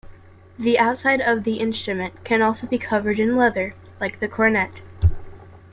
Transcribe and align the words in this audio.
The 0.57 0.79
outside 0.79 1.21
of 1.21 1.43
the 1.43 1.59
instrument 1.59 2.23
can 2.23 2.41
also 2.41 2.65
be 2.65 2.79
covered 2.79 3.19
in 3.19 3.37
leather, 3.37 3.75
like 3.99 4.19
the 4.19 4.27
cornett. 4.27 4.81